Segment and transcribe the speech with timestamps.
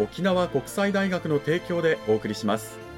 [0.00, 2.89] 沖縄国際大学の提供でお送りします。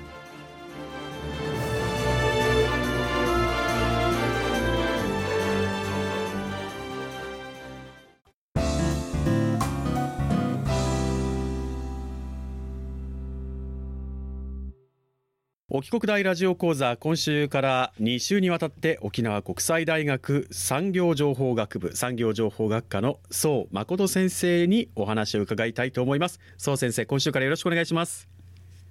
[15.74, 26.40] 沖国大ラジオ講座今週から2週にわたって沖縄国際大学産業情報学部産業情報学科の宋誠先生にお話を伺いたいと思います。
[26.58, 28.28] 宋先生今週からよろしくお願いします。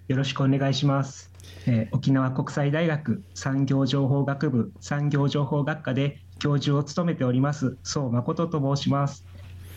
[0.07, 1.31] よろしくお願いします、
[1.67, 9.23] えー沖縄国際大学産業情報学部産業情報学科で教授を務めております宋誠と申します。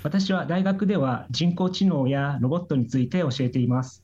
[0.03, 4.04] 私は大学では人工知能やロボットについて教えています。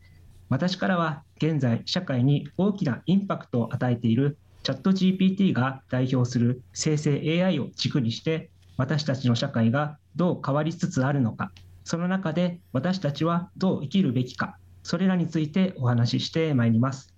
[0.51, 11.53] 私からは現在社会に大きなインパクトを与えているチャット GPT が代表する生成 AI を軸にして私たちの社会がどう変わりつつあるのか
[11.85, 17.15] その中で私たちはどう生きるべきかそれらについてお話ししてまいります。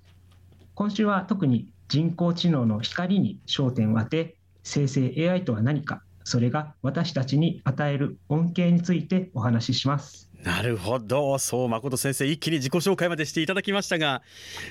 [0.74, 10.31] 今週は特に人工知能の光に焦点を当て生成 AI とは何かそれが私たちに与える恩恵についてお話しします。
[10.42, 11.38] なるほど。
[11.38, 14.22] そう誠先生一気に自己紹介までしていただきましたが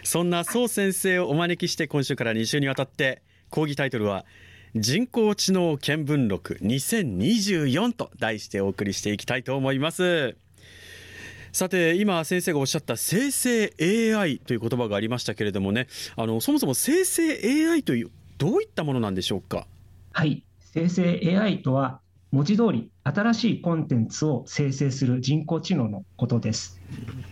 [0.04, 4.26] そんな宋先生をお招きして今週から2週にわたって講義タイトルは
[4.76, 10.36] 人工知能見聞録2024と題してお送りしていきたいと思います。
[11.54, 15.88] さて今先生がおっしゃった生成 AI という言葉がありましたけれどもね
[16.18, 19.68] あのそもそも生成 AI というどういったものなんでしょうか？
[20.12, 20.44] はい。
[20.74, 22.01] 生成 AI とは
[22.32, 26.80] 文字通り新しいコンテンツを生成する人工知能のことです。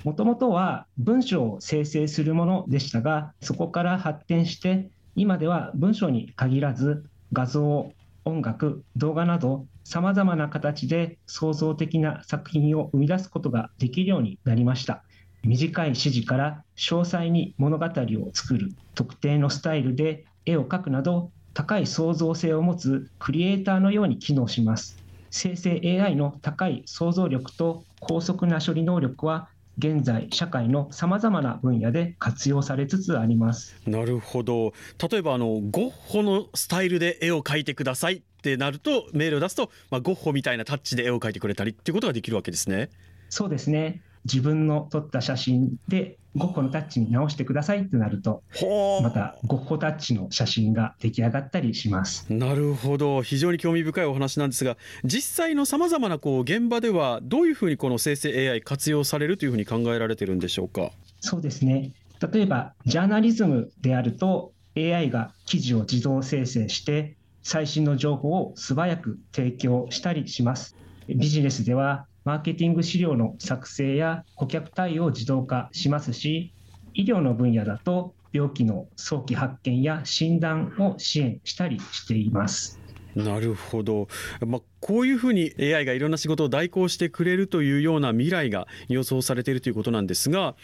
[0.04, 7.94] もともとは文章を生成するものでしたが、そこから発展して、今では文章に限らず画像、
[8.26, 15.04] 音楽、動画など様々な形で創造的な作品を生み出すことができるようになりました。
[15.44, 24.98] 短い指示から詳細に物語を作る特定のスタイルで絵を描くなど高い創造性を持つクリエイターのように機能します。
[25.30, 33.76] 生成 AI の高い想像力と高速な処理能力は現在社会のさまざまな分野で活用されつつあります。
[33.86, 34.72] なるほど
[35.12, 42.90] 例えばあのゴッホのスタイルで絵を描いてくださいってなるとメールを出すと、まあ、ゴッホみたいなタッチで絵を描いてくれたりっていうことができるわけですね。
[43.30, 44.02] そうですね。
[44.26, 52.32] 自分の撮った写真でゴッホのタッチに直してくださいってなると、ほまたゴッホタッチの写真が出来上がったりします。
[52.32, 60.92] なるほど非常に興味深いお話なんですが実際のさまざまなこう現場ではどういうふうにこの生成 AI 活用されるというふうに考えられてるんでしょうか？
[61.20, 61.92] そうですね。
[62.32, 70.76] 例えば、ジャーナリズムであると、AI が記事を自動生成して、最新の情報を素早く提供したりします。
[71.08, 76.54] ビジネスでは、マーケティング資料の作成や顧客対応を自動化しますし、
[76.94, 82.80] 医療の分野だと、病気の早期発見や診断を支援したりしています。
[83.16, 84.08] なるほど、
[84.46, 90.56] まあ、こういうふうに AI がいろんな仕事を代行してくれるというような未来が予想されているということなんですが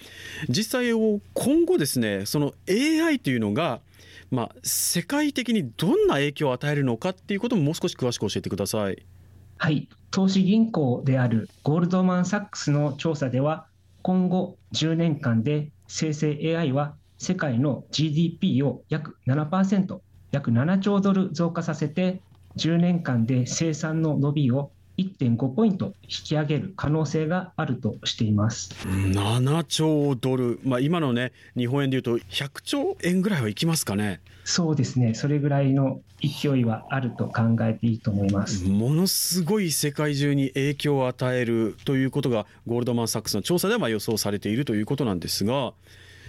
[0.48, 3.82] 実際を今後ですねその AI というのが、
[4.30, 9.04] まあ、世界的にどんな影響を与えるのかっていうことももう少し詳しく教えてください。
[9.58, 13.68] はい、投資銀行であるゴールドマン・サックスの調査では、
[14.02, 20.00] 今後10年間で生成 AI は世界の GDP を約7%、
[20.32, 22.22] 約7兆ドル増加させて、
[22.58, 28.72] 10年間で生産の伸びを1.5ポイント引き上げる可能性があるとしています。
[28.86, 34.22] 7兆ドル、まあ、今のね日本円でいうと100兆円ぐらいはいきますかね。
[34.46, 38.64] そうですね、それぐらいの勢いはあると考えていいと思います。
[38.66, 45.74] ものすごい世界中に影響を与えるということがゴールドマン・サックスの調査ではまあ予想されているということなんですが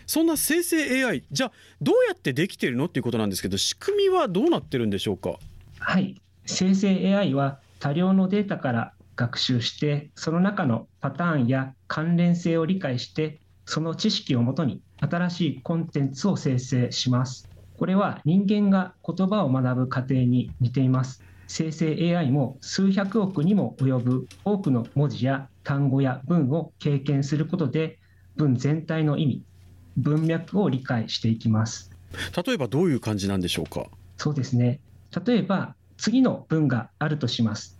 [0.07, 1.53] そんな生成 AI じゃあ
[1.83, 5.35] どうやってできているのっていうことなんですけど仕組みはどうなってるんでしょうか？
[5.79, 17.49] はい生成 AI は多量のデータから学習してその中のパターンや関連性を理解してその知識をもとに新しいコンテンツを生成します。
[17.77, 21.23] これは人間が言葉を学ぶ過程に似ています。
[21.47, 28.01] 生成 AI も数百億にも及ぶ多くの文字や単語や文を経験することで
[28.35, 29.43] 文全体の意味
[29.97, 31.93] 文脈を理解していきます。
[32.45, 33.87] 例えばどういう感じなんでしょうか？
[34.17, 34.81] そうですね。
[35.25, 37.76] 例えば次の文があるとします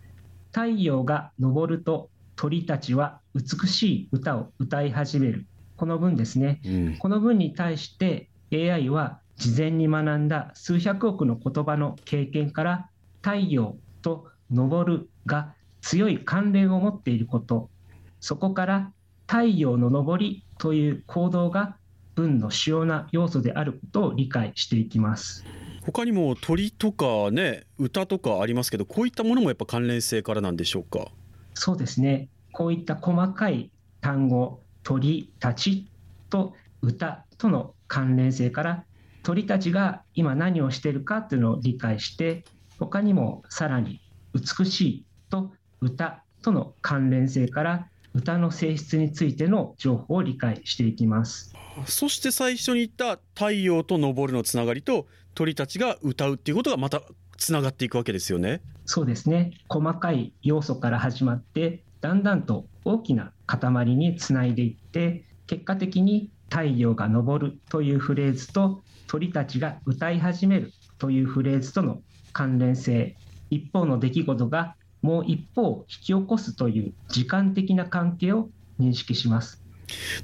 [0.57, 5.45] 太陽が昇ると鳥たちは美しい歌を歌い始める。
[5.75, 12.89] この文ですね、うん、この文に対して AI は事前に学んだ数百億の言葉の経験から
[13.21, 17.69] 太陽と昇るが強い関連を持っていること。
[18.19, 18.91] そこから
[19.27, 21.77] 太陽の昇りという行動が
[22.15, 25.45] 文の主要な要素であることを理解していきます
[25.87, 31.07] 他にも鳥とかね歌とかありますけどこういったものもやっぱ関連性からなんでしょうか？
[31.53, 32.27] そうですね。
[32.51, 35.87] こういった細かい単語鳥たち
[36.29, 38.83] と歌との関連性から
[39.23, 42.43] 鳥たちが今何をしているかというのを理解して
[42.79, 44.01] 他にもさらに
[44.33, 47.87] 美しいと歌との関連性から
[48.17, 51.53] 歌の性質についての情報を理解していきます。
[51.85, 55.05] そして最初に言った太陽と昇るのつながりと
[55.35, 57.03] 鳥たちが歌うっていうことがまた
[57.37, 58.61] つながっていくわけですよね。
[58.85, 59.51] そうですね。
[59.69, 72.01] 細かい要素から始まってだんだんと大きな塊につないでいって結果的に太陽が昇るというフレーズと鳥たちが歌い始めるというフレーズとの
[72.33, 73.15] 関連性。
[73.51, 78.49] 一方の出来事がもう一方を引き起こすという時間的な関係を
[78.79, 79.61] 認識します。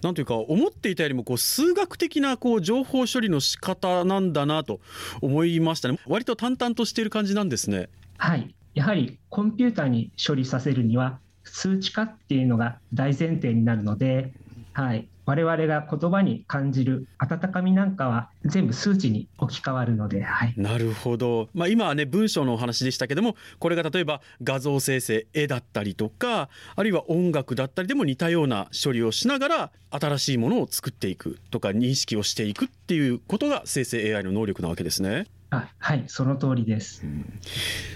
[0.02, 4.82] なんというか思っていたよりもこう数学的なこう情報処理の仕方なんだなと
[5.22, 6.00] 思いましたね。
[6.06, 7.90] 割と淡々としている感じなんですね。
[8.18, 8.54] はい。
[8.74, 14.34] やはりコンピューターに処理させるには数値化っていうのが大前提になるので
[14.74, 35.28] はい、我々が言葉に感じる温かみなんかは全部数値に置き換わるので、はい、なるほど、まあ、今はね文章のお話でしたけどもこれが例えば画像生成絵だったりとかあるいは音楽だったりでも似たような処理をしながら新しいものを作っていくとか認識をしていくっていうことが生成 AI の能力なわけですね。
[35.54, 37.40] あはいその通りです、うん、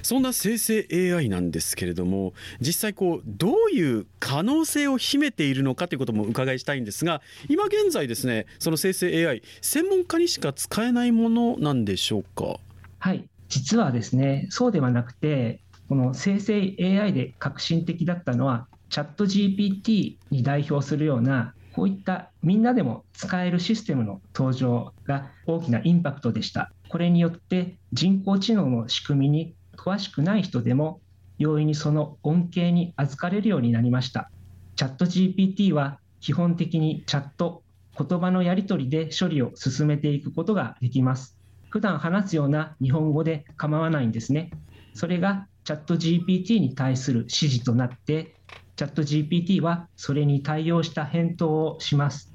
[0.03, 12.59] そんな生成 AI なんですけれども実際こうどういう可能性を秘めているのかということも伺いしたいんですが今現在ですねその生成 AI 専門家にしか使えないものなんでしょうか？
[12.99, 26.71] はい実はですねそうではなくてこの生成 AI で革新的だったのはチャット GPT に代表するようなこういったみんなでも使えるシステムの登場が大きなインパクトでした。
[26.89, 31.01] これによって人工知能の仕組みに詳しくない人でも
[31.37, 34.29] 容易にその恩恵に預かれるようになりました。
[34.75, 37.63] チャット GPT は基本的にチャット、
[37.97, 41.37] 言葉のやり取りで処理を進めていくことができます。
[41.69, 44.51] 普段話すような日本語で構わないんですね。
[44.93, 48.35] それがチャット GPT に対する指示となって、
[48.75, 52.33] チャット GPT はそれに対応した返答をします。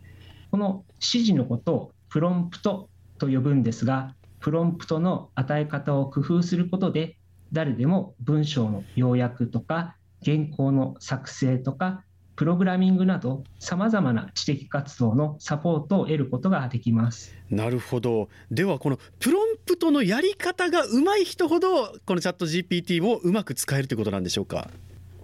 [0.50, 2.88] この指示のことをプロンプト
[3.18, 7.16] と呼ぶんですが、プロンプトの与え方を工夫することで
[7.52, 17.34] 誰でも文章の要約とか原稿の作成とかプログラミングなどさまざまな知的活動のサポートを得ることができます。
[17.50, 18.28] なるほど。
[18.50, 24.70] ではこのプロンプトのやり方が上手い人ほどこのチャット GPT をうまく使えるということなんでしょうか？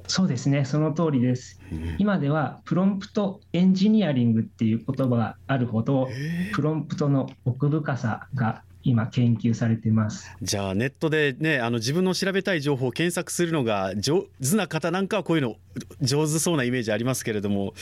[0.06, 0.64] そうですね。
[0.64, 6.08] その通りです、うん、今ではプロンプトエンジニアリングっていう言葉があるほど
[6.54, 10.30] プロンプトの奥深さが今研究されてます。
[10.40, 15.56] じゃあネットでねあの自分の調べたい情報を検索するのが上手な方なんかはこういうの
[16.00, 17.74] 上手そうなイメージありますけれども。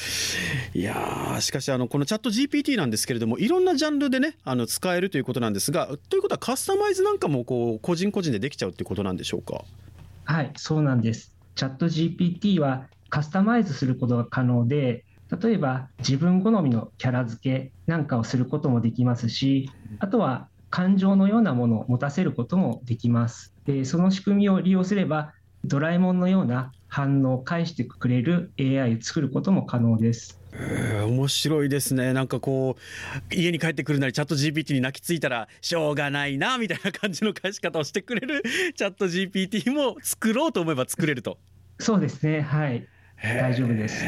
[0.74, 9.64] いやしかしあのこのチャット GPT なんですけれどもいろんなジャンルでねあの使えるということなんですがということはカスタマイズなんかもこう個人個人でできちゃうっていうことなんでしょうか？
[10.24, 11.32] はいそうなんです。
[11.54, 15.04] チャット GPT はカスタマイズすることが可能で
[15.40, 23.54] 例えば自分好みのキャラ付けなんかをすることもできますしあとは感情のようなものを持たせることもできます。
[23.64, 25.32] でその仕組みを利用すれば
[25.64, 30.40] ドラえもんのような反応を返してくれる AI を作ることも可能です。
[30.52, 38.42] えー、面白いですねなんかこう家に帰ってくるなりチャット GPT に泣きついたらしょうがないなみたいな感じの返し方をしてくれる
[38.74, 41.36] チャット GPT も作ろうと思えば作れると
[41.78, 42.86] そうですねはい
[43.22, 44.04] 大丈夫です。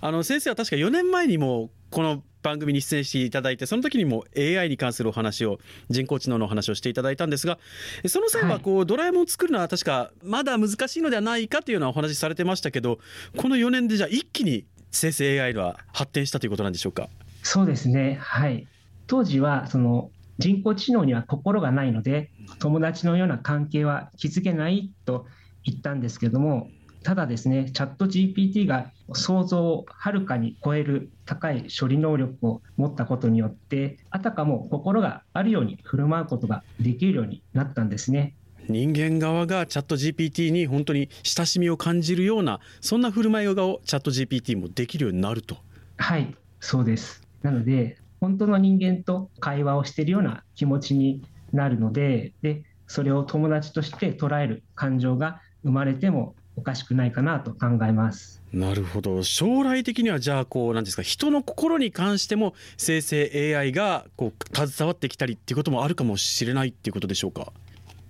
[0.00, 5.58] あの先生は確か4年前にもこの番組に出演していただいてその時にも AI に関するお話を
[5.90, 7.58] 人工知能のお話をしていただいたんですが
[8.06, 13.00] その際はこう、はい、ドラえもんを作るのは確かまだ難しいのではないかというようなお話されてましたけど
[13.36, 17.08] この4年でじゃあ一気に生成 AI は発展したということなんでしょうか？
[17.42, 18.18] そうですね。
[18.20, 18.66] はい。
[19.08, 25.26] 当時はその人工知能には心がないので友達のような関係は築けないと
[25.64, 26.70] 言ったんですけども
[27.06, 38.34] ただですね、チャット GPT が想像をはるかに超える高い処理能力を持ったことによって、あたかも心があるように振る舞うことができるようになったんですね。
[38.68, 45.58] 人間側がチャット GPT に本当に親しみを感じるようなそんな振る舞いをチャット GPT もできるようになると
[45.98, 51.22] はいそうですなので本当の人間と会話をしているような気持ちに
[51.52, 58.42] なるのででそれを友達として捉える感情が生まれてもおかしくないかなと考えます。
[58.52, 67.52] なるほど将来的にはじゃあこうなんですか人の心に関しても生成 AI がこう携わってきたりっていうこともあるかもしれないっていうことでしょうか？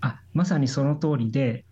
[0.01, 1.65] あまさにその通りで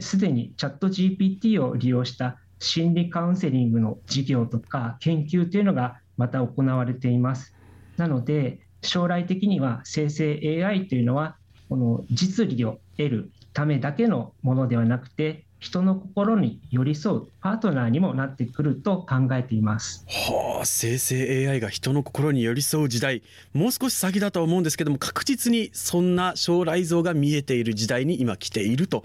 [0.00, 7.54] すで、にチャット GPT を利用した心理カウンセリングの事業とか研究というのがまた行われています。
[7.96, 11.36] なので将来的には生成 AI というのは
[11.68, 20.04] この実利を得るためだけのものではなくて人の心に寄り添うパートナーにもなってくると考えています。
[20.06, 23.22] はあ、生成 AI が人の心に寄り添う時代、
[23.52, 29.04] もう少し先だと思うんですけども、確実にそんな将来像が見えている時代に今来ていると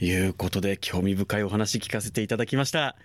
[0.00, 2.96] いうことで、興味深いお話聞かせていただきました。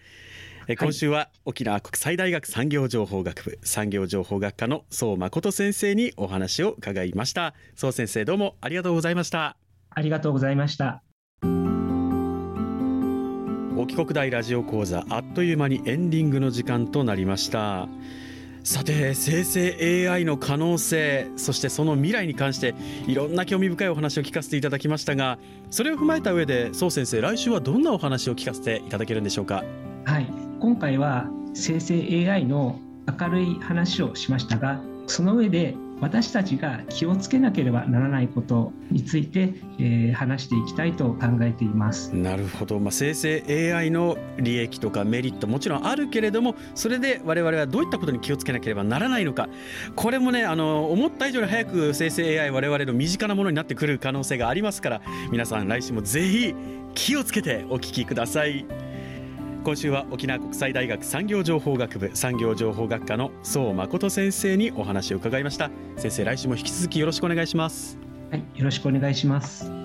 [0.79, 7.53] 今週は沖縄国際大学産業情報学部産業情報学科の宋誠先生にお話を伺いました。
[7.75, 9.57] 宋先生どうもありがとうございました。
[9.89, 11.03] ありがとうございました
[13.83, 17.89] 沖国大ラジオ講座あっという間にエンディングの時間となりました
[18.63, 22.75] さて生成 AI の可能性そしてその未来に関して
[23.07, 25.37] いろんな興味深いお話を聞かせていただきましたが
[25.69, 29.65] それを踏まえた上で宋先生来週はどんなお話を聞かせていただけるんでしょうか
[30.05, 32.79] はい今回は生成 AI の
[33.19, 42.13] 明るい話をしましたがその上で私たちが気をつけなければならないことについて、えー、話していきたいと考えています。
[42.13, 49.47] なるほど、まあ、生成 AI の利益とかメリットもちろんあるけれどもそれで我々はどういったことに気をつけなければならないのか。
[49.95, 56.53] これもねあの思った以上に早く生成 AI 我々の身近なものになってくる可能性がありますから皆さん来週もぜひ
[56.95, 58.92] 気をつけてお聞きください。
[59.63, 65.71] 今週は沖縄国際大学産業情報学部産業情報学科の宋誠先生にお話を伺いました。
[65.95, 67.97] 先生来週も引き続きよろしくお願いします。
[68.29, 69.82] はいよろしくお願いします。